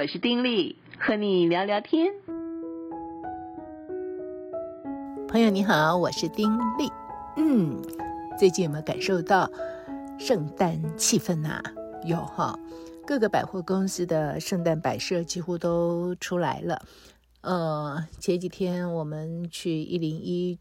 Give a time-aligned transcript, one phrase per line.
[0.00, 2.14] 我是丁力，和你聊聊天。
[5.26, 6.88] 朋友你好，我是丁力。
[7.36, 7.82] 嗯，
[8.38, 9.50] 最近有没有感受到
[10.16, 11.60] 圣诞气氛呐、
[12.04, 12.56] 有哈，
[13.04, 16.80] 各个百货公司的圣诞摆设几乎都出来了。
[17.40, 20.60] 呃，前几天我们去一零一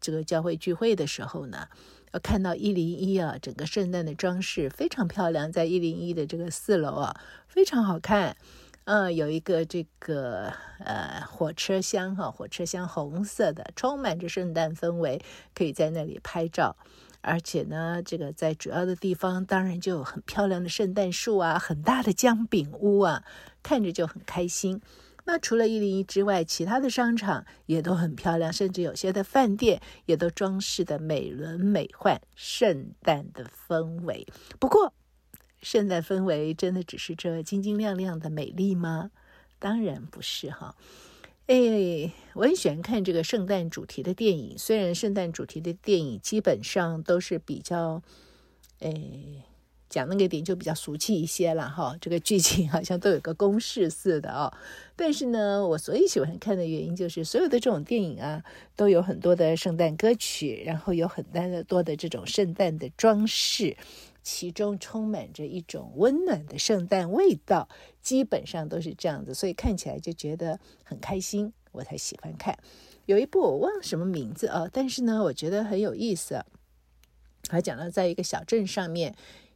[0.00, 1.66] 这个教会聚会的时候呢，
[2.14, 8.36] 我看到一零一啊，整个圣诞的装饰非常漂亮，在一零一的这个四楼啊，非常好看。
[8.84, 15.20] 嗯、有一个这个呃火车厢哈，火车厢红色的，充满着圣诞氛围，
[15.56, 16.76] 可以在那里拍照。
[17.20, 23.24] 而且呢，这个在主要的地方，当然就有很漂亮的圣诞树啊，很大的姜饼屋啊，
[23.60, 24.80] 看着就很开心。
[25.26, 34.26] 那除了一零一之外，其他的商场也都很漂亮，甚至有些的饭店也都装饰的美轮美奂，圣诞的氛围。
[34.58, 34.92] 不过，
[35.62, 39.10] 圣诞氛围真的只是这晶晶亮亮的美丽吗？
[39.58, 40.76] 当然不是哈。
[41.46, 48.02] 哎，我很喜欢看这个圣诞主题的电影，虽然圣诞主题的电影基本上都是比较，
[48.80, 48.92] 哎，
[49.94, 51.96] 讲那个点就比较俗气一些了哈。
[52.00, 54.52] 这个剧情好像都有个公式似的哦。
[54.96, 58.42] 但是呢，我所以喜欢看的原因就是，所有的这种电影啊，
[58.74, 61.24] 都有很多的圣诞歌曲，然后有很
[61.68, 63.76] 多的这种圣诞的装饰。
[64.24, 67.68] 其中充满着一种温暖的圣诞味道，
[68.00, 72.58] 基本上都是这样子，所以看起来就觉得很开心，我才喜欢看。
[73.04, 76.42] 有一部我忘了什么名字啊，但是呢，我觉得很有意思。
[77.50, 79.14] 还讲到在一个小镇上面，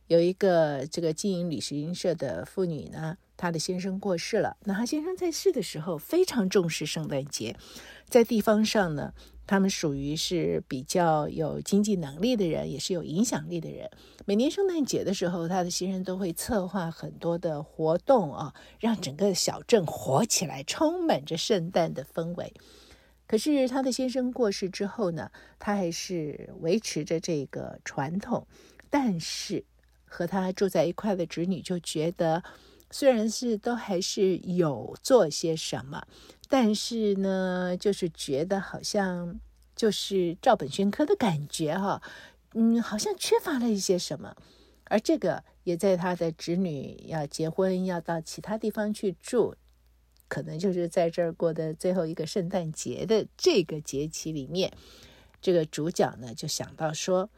[0.08, 4.56] 有一个这个经营旅行社的妇女呢，她的先生过世了。
[4.64, 7.56] 那她先生在世的时候非常重视圣诞节，
[8.08, 9.14] 在地方上呢。
[9.50, 13.88] 他们属于是比较有经济能力的人，也是有影响力的人。
[14.26, 22.52] 每年圣诞节的时候，他的先生都会策划很多的活动啊，让整个小镇活起来，充满着圣诞的氛围。
[23.26, 28.46] 可是她的先生过世之后呢，她还是维持着这个传统。
[28.90, 29.64] 但是
[30.08, 32.42] 和他住在一块的侄女就觉得，
[32.90, 36.06] 虽然是都还是有做些什么。
[36.50, 39.38] 但是呢，就是觉得好像
[39.76, 42.02] 就是照本宣科的感觉哈，
[42.54, 44.34] 嗯，好像缺乏了一些什么。
[44.84, 49.54] 而这个也在他的侄女要结婚，要到其他地方去住，
[50.26, 54.72] 可能就是在这儿过的最后一个圣诞节的这个节期里面，
[55.42, 57.28] 这个主角呢就想到说，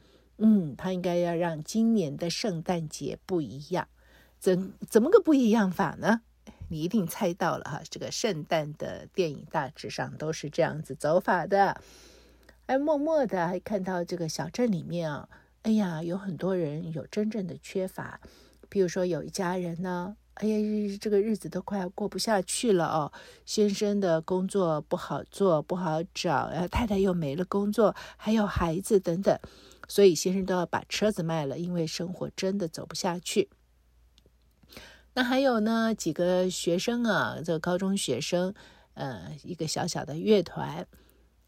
[0.42, 3.86] 嗯，他应该要让今年的圣诞节不一样，
[4.38, 6.22] 怎怎么个不一样法呢？
[6.68, 11.80] 你一定猜到了哈，这个圣诞的电影大致上都是这样子走法的。
[12.66, 15.28] 还默默的还看到这个小镇里面啊，
[15.62, 18.20] 哎呀，有很多人有真正的缺乏。
[18.68, 23.12] 比如说有一家人呢，哎呀，这个日子都快要过不下去了哦。
[23.44, 29.36] 先生的工作不好做，不好找，然后太太又没了工作，还有孩子等等，
[29.90, 33.50] 所以先生都要把车子卖了，因为生活真的走不下去。
[35.14, 38.54] 那还有呢，几个学生啊，这个高中学生，
[38.94, 40.86] 呃，一个小小的乐团，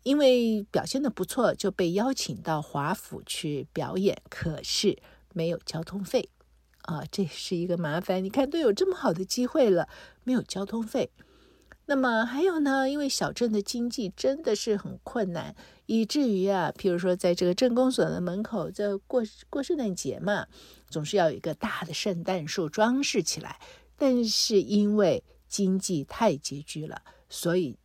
[0.03, 4.99] 因为表现的不错，就被邀请到华府去表演，可是
[5.33, 6.29] 没有交通费
[6.83, 8.25] 啊，这是一个麻烦。
[8.25, 9.89] 你看，都有这么好的机会了，
[10.25, 11.13] 没有交通费。
[11.87, 15.55] 那么还有呢，因为小镇的经济真的是很困难，
[15.87, 20.47] 以至于啊，譬如说，在这个镇公所的门口，这过过圣诞节嘛。
[20.89, 23.59] 总是要有一个大的圣诞树装饰起来，
[23.97, 27.01] 但是因为经济太拮据了，
[27.31, 27.79] 所以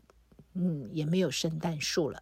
[0.54, 2.22] 嗯也没有圣诞树了。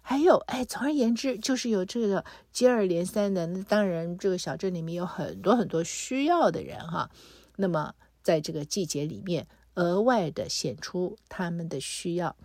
[0.00, 3.46] 还有哎，总而言之，就是有这个接二连三的。
[3.48, 7.10] 那当然，这个小镇里面有很多很多需要的人哈。
[7.56, 12.36] 那么在这个季节里面，额外的显出他们的需要，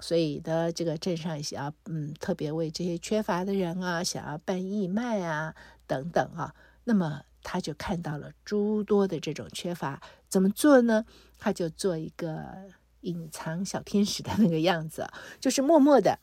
[0.00, 5.54] 所以的这个镇上想要嗯特别为这些缺乏的人啊，想要办义卖啊
[5.86, 6.54] 等等啊。
[6.84, 11.04] 那么他就看到了诸多的这种缺乏，怎么做呢？
[11.38, 12.44] 他就做一个
[13.00, 15.06] 隐藏小天使的那个样子，
[15.40, 16.18] 就是默默的，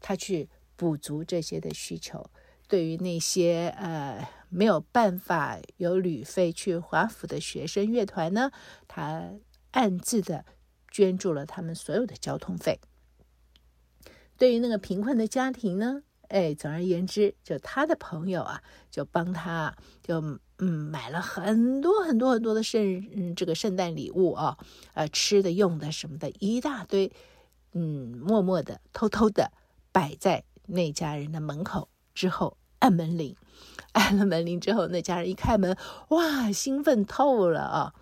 [0.00, 2.30] 他去补足这些的需求。
[2.68, 8.50] 对于那些呃没有办法有旅费去华府的学生乐团呢，
[8.88, 9.28] 他
[9.72, 10.46] 暗自的
[10.90, 12.80] 捐助了他们所有的交通费。
[14.38, 20.20] 对于那个贫困的家庭呢，哎，总而言之，就他的朋友啊，就帮他，就
[20.58, 22.82] 嗯买了很多很多很多的圣
[23.14, 24.56] 嗯这个圣诞礼物啊，
[24.94, 27.12] 呃吃的用的什么的一大堆，
[27.72, 29.52] 嗯默默的偷偷的
[29.92, 33.36] 摆在那家人的门口，之后按门铃，
[33.92, 35.76] 按了门铃之后，那家人一开门，
[36.08, 37.94] 哇，兴奋透了啊！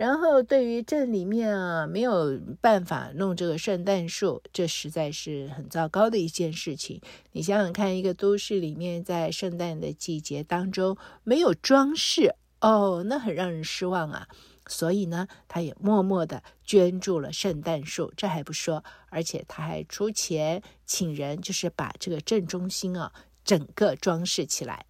[0.00, 7.02] 然后对于镇里面啊，没有办法弄这个圣诞树，这实在是很糟糕的一件事情。
[7.32, 14.26] 你想想看，一个都市里面在圣诞的季节当中没有装饰，哦，那很让人失望啊。
[14.66, 23.12] 所以呢，他也默默地捐助了圣诞树，这还不说，而且他还出钱请人，就是把这个镇中心啊
[23.44, 24.86] 整个装饰起来。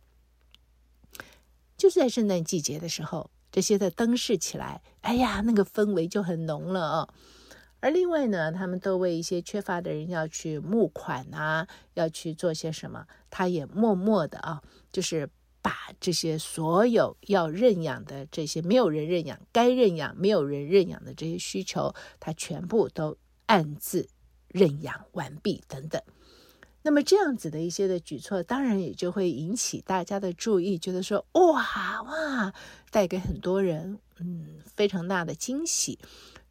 [1.77, 3.29] 就是在圣诞季节的时候。
[3.50, 7.08] 这些的灯饰起来，哎呀，那个氛围就很浓了哦。
[7.81, 13.06] 而另外呢，他们都为一些缺乏的人要去募款啊，要去做些什么。
[13.31, 14.62] 他也默默的啊，
[14.93, 15.29] 就是
[15.62, 23.17] 把这些所有要认养的这些没有人认养、该认养没有人认养的这些需求，他全部都
[23.47, 24.08] 暗自
[24.49, 26.02] 认养完毕等等。
[26.82, 32.55] 那么这样子的一些的举措，当然也就会引起大家的注意，觉得说哇哇，
[32.91, 35.99] 带给很多人嗯非常大的惊喜。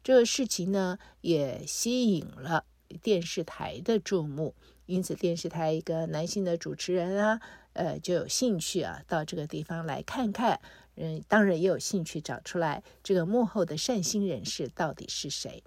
[0.04, 2.64] 这个事情呢，也吸引了
[3.02, 4.54] 电视台的注目，
[4.86, 7.40] 因此电视台一个男性的主持人啊，
[7.72, 10.60] 呃就有兴趣啊到这个地方来看看，
[10.94, 15.62] 嗯，当然也有兴趣找出来这个幕后的善心人士到底是谁。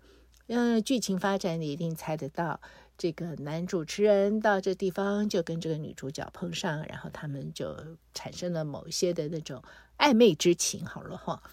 [0.48, 2.62] 嗯，剧情发展你一定猜得到。
[3.04, 7.76] 这个男主持人到这地方就跟这个女主角碰上，然后他们就
[8.14, 9.62] 产生了某些的那种
[9.98, 11.44] 暧昧之情，好了哈。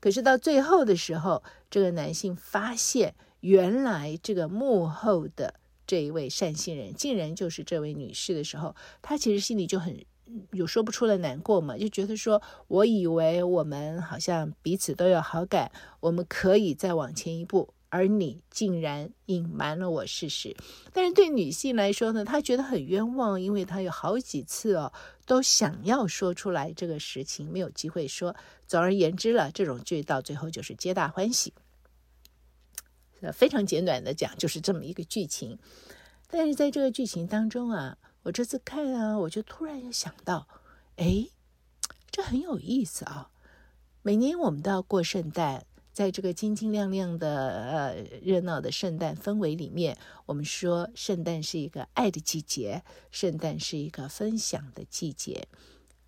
[0.00, 5.56] 可是到最后的时候，这个男性发现，原来这个幕后的
[5.86, 10.02] 这一位善心人，竟然就是这位女士的时候，他其实心里就很
[10.52, 15.70] 有说不出的难过嘛，就觉得说，我以为我们好像彼此都有好感，
[16.00, 17.74] 我们可以再往前一步。
[17.94, 20.56] 而你竟然隐瞒了我事实，
[20.92, 24.92] 但是对女性来说呢，她觉得很冤枉，因为她有好几次哦，
[25.26, 28.34] 都想要说出来这个实情，没有机会说。
[28.66, 31.54] 总而言之了，这种剧到最后就是皆大欢喜。
[33.32, 35.56] 非常简短的讲，就是这么一个剧情。
[36.28, 40.48] 但是在这个剧情当中啊，我这次看啊，我就突然又想到，
[40.96, 41.28] 哎，
[42.10, 43.30] 这很有意思啊。
[44.02, 45.64] 每年我们都要过圣诞。
[45.94, 49.96] 在这个晶晶亮亮的呃热闹的圣诞氛围里面，
[50.26, 52.82] 我们说圣诞是一个爱的季节，
[53.12, 55.46] 圣诞是一个分享的季节。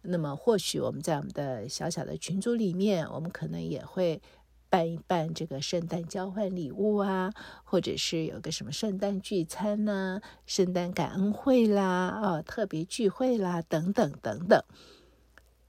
[0.03, 4.21] 那么或许我们在我们的小小的群组里面，我们可能也会
[4.69, 14.61] 办一办这个圣诞交换礼物啊，或者是有个什么圣诞聚餐呐、圣诞感恩会啦、哦、特别聚会啦等等等等，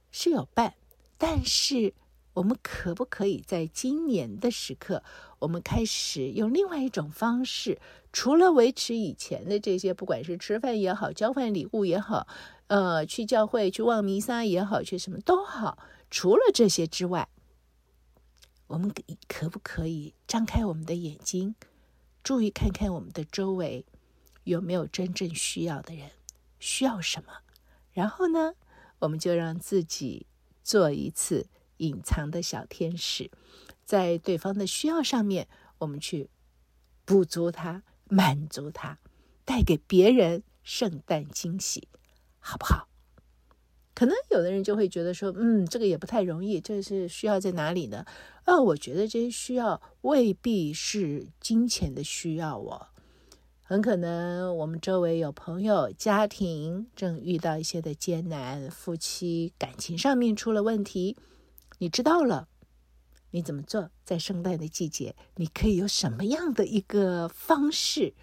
[0.09, 0.73] 是有办，
[1.19, 1.93] 但是。
[2.37, 5.03] 我们可不可以在今年的时刻，
[5.39, 7.79] 我们开始用另外一种方式，
[8.13, 12.27] 除了维持以前的这些，不管是吃饭也好，交换礼物也好，
[12.67, 15.79] 呃，去教会去望弥撒也好，去什么都好，
[16.11, 17.27] 除了这些之外，
[18.67, 18.93] 我们
[19.27, 21.55] 可不可以张开我们的眼睛，
[22.23, 23.83] 注意看看我们的周围
[24.43, 26.11] 有没有真正需要的人，
[26.59, 27.31] 需要什么？
[27.93, 28.53] 然后呢，
[28.99, 30.27] 我们就让自己
[30.63, 31.47] 做一次。
[31.77, 33.31] 隐藏的小天使，
[33.83, 35.47] 在对方的需要上面，
[35.79, 36.29] 我们去
[37.05, 38.99] 补足他，满足他，
[39.45, 41.87] 带给别人圣诞惊喜，
[42.39, 42.87] 好不好？
[43.93, 48.05] 可能有的人就会觉得说，嗯，这个也不太容易，这是需要在哪里呢？
[48.45, 52.87] 哦，我觉得这些需要未必是金钱的需要哦，
[53.63, 61.17] 很可能我们周围有朋友、家庭正遇到一些的艰难，夫妻感情上面出了问题。
[61.79, 62.47] 你知道了，
[63.31, 63.91] 你怎么做？
[64.03, 68.13] 在圣诞的季节，你可以有什么样的一个方式，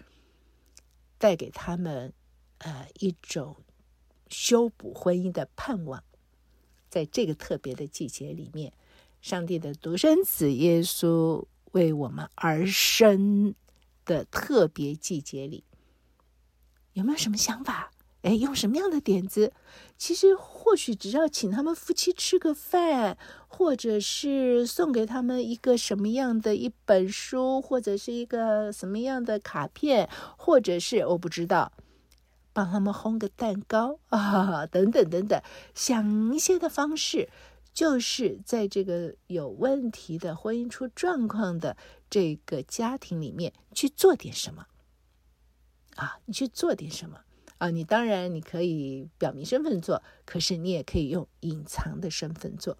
[1.17, 2.13] 带给他们
[2.57, 3.55] 呃一种
[4.27, 6.03] 修补婚姻的盼望？
[6.89, 8.73] 在这个特别的季节里面，
[9.21, 13.53] 上帝的独生子耶稣为我们而生
[14.05, 15.65] 的特别季节里，
[16.93, 17.91] 有没有什么想法？
[18.25, 19.53] 哎，用什么样的点子？
[19.99, 31.71] 其实或许只要请他们夫妻吃个饭，或者是送给他们一个什么样的一本书，或者是一个什么样的卡片，或者是我不知道，
[32.51, 35.39] 帮他们烘个蛋糕啊，等等等等，
[35.75, 37.29] 想一些的方式，
[37.71, 41.77] 就是在这个有问题的婚姻出状况的
[42.09, 44.65] 这个家庭里面去做点什么
[45.97, 47.19] 啊，你去做点什么。
[47.57, 52.77] 啊，你当然你可以表明身份做，可是你也可以用隐藏的身份做。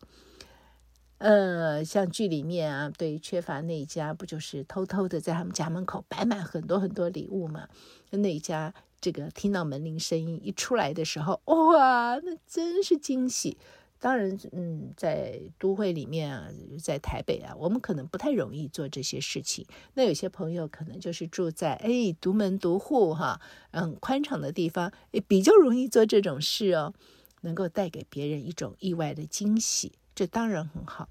[1.18, 7.70] 呃，像剧里面啊，对缺乏那一家，不就是偷偷的在他们家门口摆满很多很多礼物嘛？
[8.12, 13.58] 那一家这个听到门铃声音一出来的时候，哇，那真是惊喜。
[14.06, 16.48] 当然，嗯，在都会里面啊，
[16.80, 19.66] 在台北啊，我们可能不太容易做这些事情。
[19.96, 26.94] 那有些朋友可能就是住在哎独门独户哈，嗯，宽敞的地方，也比较容易做这种事哦，
[27.42, 31.10] 能够带给别人一种意外的惊喜，这当然很好。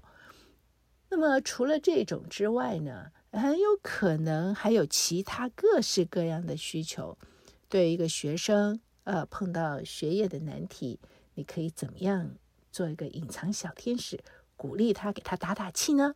[1.09, 7.17] 那么除了这种之外呢，很有可能还有其他各式各样的需求。
[7.67, 11.01] 对一个学生，呃，碰到学业的难题，
[11.33, 12.37] 你可以怎么样？
[12.75, 14.21] 做一个隐藏小天使，
[14.57, 16.15] 鼓励他，给他打打气呢。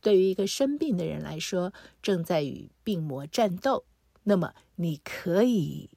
[0.00, 3.86] 对于一个生病的人来说，正在与病魔战斗，
[4.22, 5.90] 那么你可以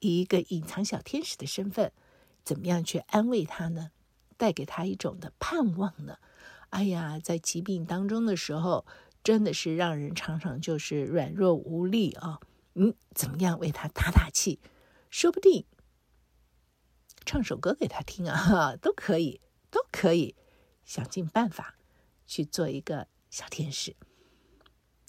[0.00, 1.92] 以一个隐藏小天使的身份，
[2.42, 3.92] 怎么样去安慰他呢？
[4.36, 6.18] 带给他一种的盼望呢？
[6.70, 8.84] 哎呀，在疾病当中的时候，
[9.22, 12.40] 真的是让人常常就是软弱无力啊。
[12.74, 14.58] 嗯，怎么样为他打打气？
[15.08, 15.64] 说不定。
[17.28, 20.34] 唱首歌给他听啊， 都可以，都可以，
[20.86, 21.76] 想尽办法
[22.26, 23.94] 去做一个小天使。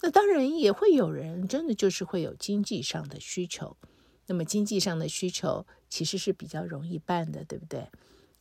[0.02, 3.78] 那当然也会有人真的就是会有经济上的需求，
[4.26, 7.88] 那么经济上的需求其实是比较容易办的，对不对？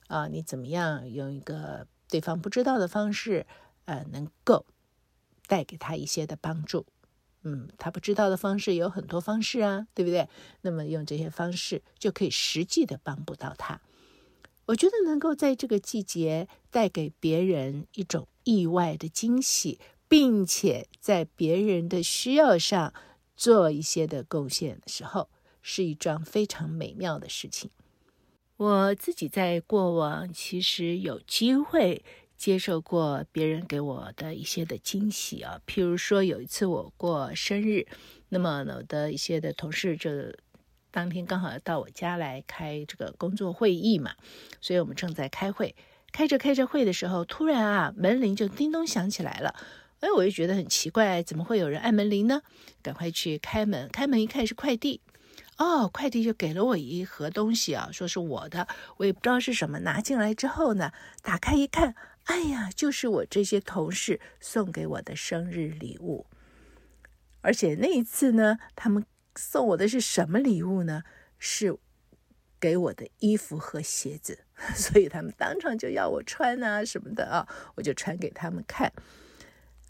[0.08, 3.48] 啊，你怎么样用一个对方不知道的方式，
[3.86, 4.66] 呃，能够
[5.48, 6.86] 带给他一些的帮助。
[7.44, 10.28] 嗯，他不知道的方式有很多方式啊，对不对？
[10.62, 13.80] 那么用这些方式就可以实际的帮不到他。
[14.66, 22.94] 我觉得能够在这个季节带给别人一种意外的惊喜，并且在别人的需要上
[23.36, 25.30] 做一些的贡献的时候，
[25.62, 27.72] 是一桩非常美妙的事情。
[28.58, 32.04] 我自己在过往其实有机会。
[32.40, 37.86] 接受过别人给我的一些的惊喜啊，譬如说有一次我过生日，
[38.30, 40.10] 那么我的一些的同事就
[40.90, 44.16] 当天刚好要到我家来开这个工作会议嘛，
[44.62, 45.76] 所以我们正在开会，
[46.14, 49.54] 开着开着会的时候，突然啊门铃就叮咚响起来了，
[50.00, 52.42] 哎，我就觉得很奇怪，怎么会有人按门铃呢？
[52.82, 55.02] 赶快去开门，开门一看是快递，
[55.58, 58.66] 哦，快递就给了我一盒东西啊，说是我的，
[58.96, 61.94] 我也不知道是什么，拿进来之后呢，打开一看。
[62.30, 66.28] 哎呀，就是我这些同事送给我的生日礼物，
[67.42, 69.04] 而且那一次呢，他们
[69.36, 71.02] 送我的是什么礼物呢？
[71.40, 71.76] 是
[72.60, 74.46] 给我的衣服和鞋子，
[74.76, 78.94] 所以他们当场就要我穿啊什么的啊，我就穿给他们看。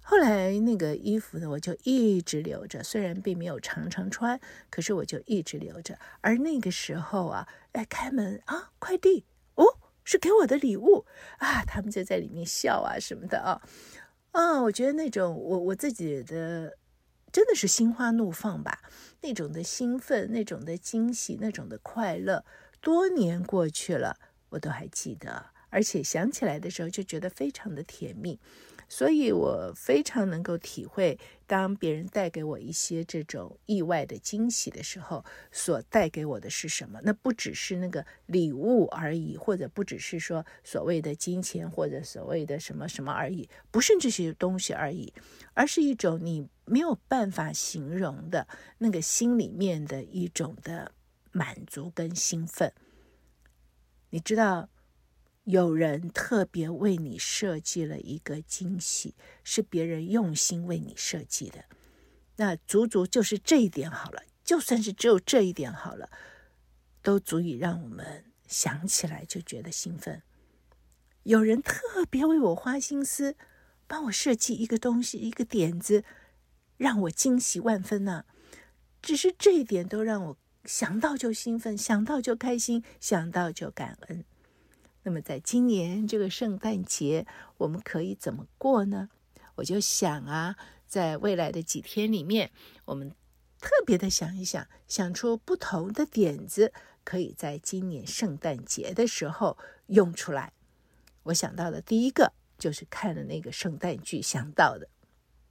[0.02, 6.00] 后来那个衣服呢，我就一直留着，虽然并没有常常穿，可是我就一直留着。
[6.22, 9.26] 而那个时候啊，哎，开门啊，快递。
[10.10, 11.06] 是给我的礼物
[11.38, 11.64] 啊！
[11.64, 13.62] 他们就在里面笑啊什么的啊
[14.32, 14.60] 啊！
[14.64, 16.76] 我觉得那种我我自己的
[17.32, 18.82] 真的是心花怒放吧，
[19.22, 22.44] 那种的兴奋，那种的惊喜，那种的快乐，
[22.82, 24.18] 多年过去了，
[24.50, 28.40] 我都还记得，而且想起来的时候就觉得非常的甜蜜。
[28.92, 37.00] 所以我非常能够体会，当别人带给我一些这种意外的惊喜的时候，所带给我的是什么？
[37.04, 45.14] 那不只是那个礼物而已，或者不只是说所谓的金钱，或者所谓的什么什么而已，不是这些东西而已，
[45.54, 48.48] 而是一种你没有办法形容的
[48.80, 50.92] 那个心里面的一种的
[51.32, 52.74] 满足跟兴奋。
[54.10, 54.68] 你知道？
[55.50, 61.66] 有人特别为你设计了一个惊喜，是别人用心为你设计的。
[62.36, 66.12] 那足足就是这一点好了，就算是只有这一点好了，
[67.02, 70.22] 都足以让我们想起来就觉得兴奋。
[71.24, 73.36] 有人特别为我花心思，
[73.88, 76.04] 帮我设计一个东西，一个点子，
[76.78, 78.26] 让我惊喜万分呢。
[79.02, 84.24] 只是这一点都让我想到就兴奋，想到就开心，想到就感恩。
[85.10, 87.26] 那么，在今年这个圣诞节，
[87.58, 89.10] 我们可以怎么过呢？
[89.56, 92.52] 我就想啊，在未来的几天里面，
[92.86, 93.10] 我们
[93.60, 96.72] 特别的想一想，想出不同的点子，
[97.04, 100.54] 可以在今年圣诞节的时候用出来。
[101.24, 104.88] 我想到的第一个就是看了那个圣诞剧想到的，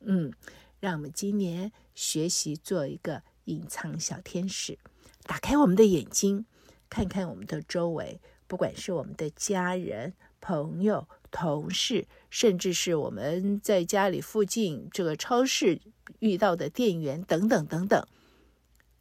[0.02, 0.32] 嗯，
[0.78, 4.78] 让我们今年学习做一个隐藏小天使，
[5.24, 6.46] 打开我们的眼睛，
[6.88, 8.20] 看看我们的周围。
[8.48, 15.80] 不管是我们的家人、朋友、同事，甚至是我们在家里附近这个超市
[16.18, 18.04] 遇到的店员等等等等，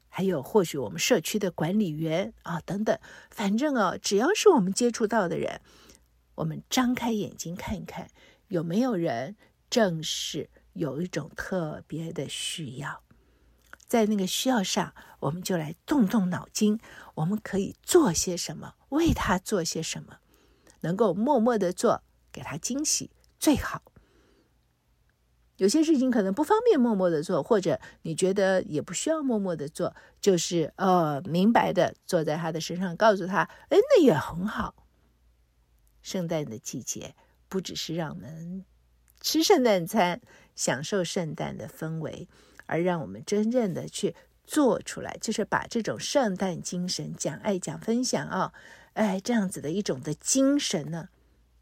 [0.10, 3.00] 还有或许我们社区的管理员啊等等，
[3.32, 5.62] 反正啊，只要是我们接触到的人，
[6.36, 8.10] 我们张开眼睛看一看，
[8.50, 9.38] 有没有人
[9.70, 13.01] 正是有一种特别的需要。
[13.88, 16.77] 在那个需要上，我们就来动动脑筋，
[17.18, 20.18] 我们可以做些什么，为他做些什么。
[20.82, 23.10] 能够默默的做，给他惊喜
[23.40, 23.82] 最好。
[25.56, 34.76] 有些事情可能不方便默默的做，或者你觉得也不需要默默的做，就是呃明白的坐在他的身上，告诉他，哎，那也很好。
[36.04, 37.16] 圣诞的季节
[37.50, 38.64] 不只是让我们
[39.20, 40.22] 吃圣诞餐，
[40.56, 42.30] 享受圣诞的氛围，
[42.68, 44.16] 而让我们真正的去
[44.48, 48.54] 做出来，就是把这种圣诞精神，讲爱、讲分享啊，
[48.94, 51.10] 哎，这样子的一种的精神呢，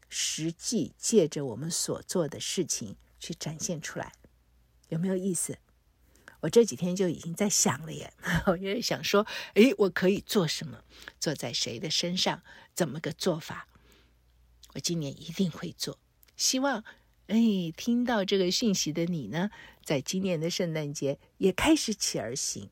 [0.08, 2.96] 实际借着我们所做的事情。
[3.18, 4.12] 去展现出来，
[4.90, 5.58] 有没有意思？
[6.40, 8.12] 我这几天就已经在想了耶，
[8.46, 10.84] 我也想说，哎，我可以做什么？
[11.18, 12.42] 做在谁的身上？
[12.74, 13.68] 怎么个做法？
[14.74, 15.98] 我今年一定会做。
[16.36, 16.84] 希望，
[17.28, 17.36] 哎，
[17.74, 19.50] 听到这个讯息的你呢，
[19.82, 22.70] 在今年的圣诞节也开始起而行。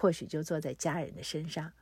[0.00, 1.72] 或许就坐在家人的身上，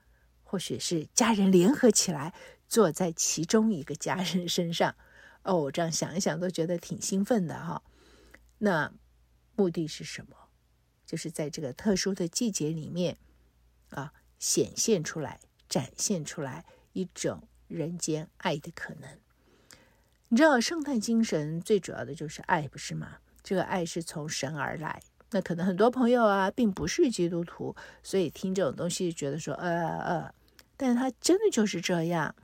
[0.43, 2.33] 或许是家人联合起来，
[2.67, 4.97] 坐在其中一个家人身上。
[5.43, 7.83] 哦，我这样想一想都觉得挺兴奋的哈。
[8.59, 8.91] 那
[9.55, 10.35] 目的是什么？
[11.05, 13.19] 就是在这个特殊的季节里面
[13.91, 19.21] 啊，显现出来、展现出来一种人间爱的可能。
[20.29, 23.19] 你知道，圣诞精神最主要的就是爱，不是吗？
[23.43, 25.03] 这个爱是从神而来。
[25.31, 30.35] 那可能很多朋友啊，并不是基督徒，所以听这种东西觉得说，呃呃，
[30.77, 32.35] 但是他真的就是这样，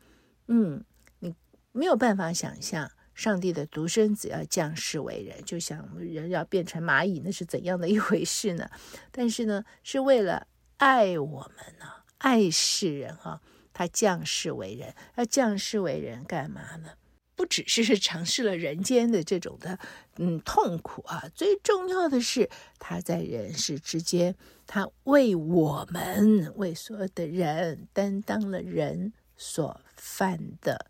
[0.49, 0.85] 嗯。
[1.21, 1.33] 你
[1.71, 8.69] 没有办法想象上帝的独生子要降世为人，就像人要变成蚂蚁，那是怎样的一回事呢？
[9.11, 10.47] 但是呢，是为了
[10.79, 11.87] 爱我们呢，
[12.19, 13.41] 爱世人哈，
[13.73, 16.91] 他降世为人，他降世为人干嘛呢？
[17.35, 19.79] 不只是尝试了人间的这种的
[20.17, 24.35] 嗯痛苦啊，最重要的是他在人世之间，
[24.67, 30.87] 他为我们为所有的人担当了人所犯的。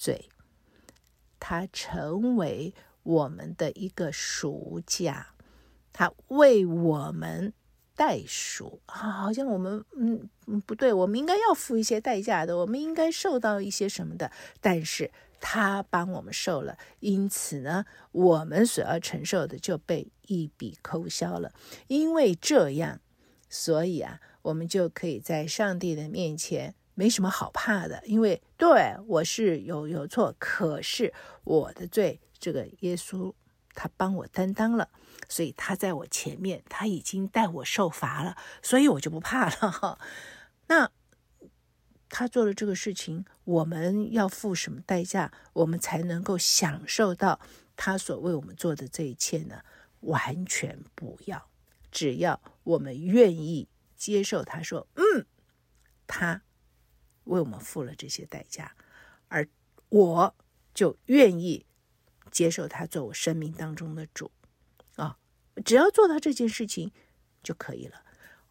[0.00, 0.28] 罪，
[1.40, 2.72] 他成为
[3.02, 5.34] 我们的一个赎价，
[5.92, 7.52] 他为我们
[7.96, 21.52] 代赎，好像我们嗯嗯不对，我们应该要付一些代价的，我们应该受到一些什么的，但是他帮我们受了，因此呢，我们所要承受的就被一笔勾销了，
[21.86, 23.00] 因为这样，
[23.48, 26.74] 所以啊，我们就可以在上帝的面前。
[26.94, 33.32] 没什么好怕的，因为对我是有有错，可是我的罪，这个耶稣
[33.72, 34.88] 他帮我担当了，
[35.28, 40.00] 所以他在我前面，他已经带我受罚了，所以我就不怕了哈。
[40.66, 40.90] 那
[42.08, 47.40] 他做了这个事情，我们要付什么代价，我们才能够享受到
[47.76, 49.62] 他所为我们做的这一切呢？
[50.00, 51.48] 完全不要，
[51.90, 55.26] 只要我们愿意接受，他说，嗯，
[56.06, 56.42] 他。
[57.24, 58.74] 为我们付了这些代价，
[59.28, 59.46] 而
[59.90, 60.34] 我
[60.72, 61.66] 就愿意
[62.30, 64.30] 接受他做我生命当中的主
[64.96, 65.18] 啊！
[65.62, 66.90] 只要做到这件事情
[67.42, 68.02] 就可以了。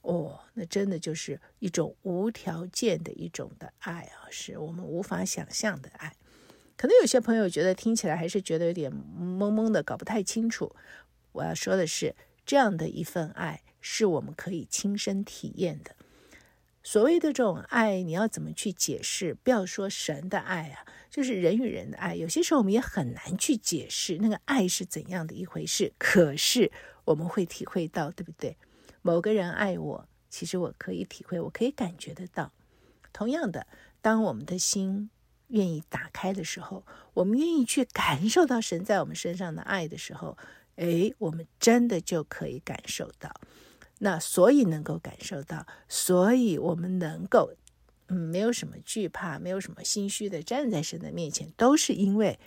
[0.02, 6.14] 哦，那真的就是一种无条件的一种的爱啊，是我们无法想象的爱。
[6.78, 10.76] 可能有些朋友觉得听起来还是觉得有点懵懵的，搞不太清楚。
[11.32, 15.96] 我要说的是，这样的一份爱是我们可以亲身体验的。
[16.84, 19.34] 所谓的这种爱，你要怎么去解释？
[19.34, 22.16] 不要说神的爱啊，就是人与人的爱。
[22.16, 25.92] 有些时候我们也很难去解释那个爱是怎样的一回事。
[25.98, 26.72] 可是
[27.04, 28.56] 我们会体会到，对不对？
[29.08, 32.52] 某个人爱我，其实我可以体会，我可以感觉得到。
[33.14, 33.66] 同样的，
[34.02, 35.10] 当我们的心
[35.48, 40.38] 愿意打开的时候，我们愿意去感受到神在我们身上的爱的时候，
[40.76, 43.34] 诶，我们真的就可以感受到。
[44.00, 47.54] 那所以能够感受到，所以我们能够，
[48.08, 52.38] 嗯，没有什么惧怕，没有什么心虚的站在神的面前，都是因为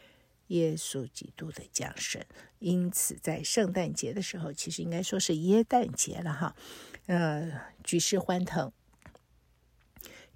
[0.51, 2.25] 耶稣基督的降生。
[2.61, 6.55] 因此，在圣诞节的时候，其实应该说是耶诞节了哈，
[7.07, 7.51] 呃，
[7.83, 8.73] 举世欢腾，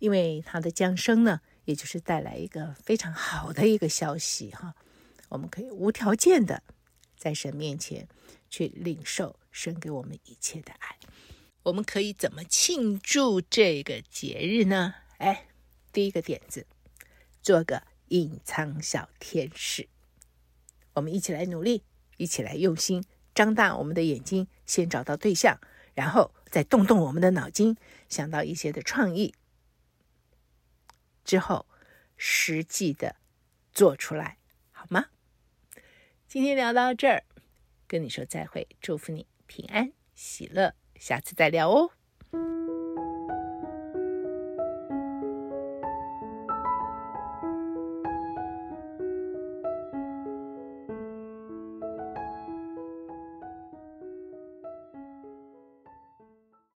[0.00, 4.74] 因为他的降生呢，也就是带来一个非常好的一个消息哈，
[5.28, 6.62] 我们可以无条件的
[7.16, 8.08] 在神面前
[8.50, 9.38] 去领受。
[9.54, 10.98] 神给我们一切的爱，
[11.62, 14.96] 我们可以怎么庆祝这个节日呢？
[15.18, 15.46] 哎，
[15.92, 16.66] 第一个点子，
[17.40, 19.88] 做个隐藏小天使。
[20.94, 21.84] 我们一起来努力，
[22.16, 23.04] 一起来用心，
[23.34, 25.60] 张大我们的眼睛，先找到对象，
[25.94, 27.76] 然后再动动我们的脑筋，
[28.08, 29.34] 想到一些的创意，
[31.24, 31.66] 之后
[32.16, 33.16] 实际的
[33.72, 34.38] 做出来，
[34.72, 35.06] 好吗？
[36.28, 37.24] 今天聊到这儿，
[37.86, 39.26] 跟你说再会，祝福你。
[39.46, 41.90] 平安喜乐，下次再聊哦。